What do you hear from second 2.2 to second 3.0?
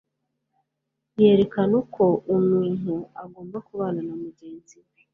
ununtu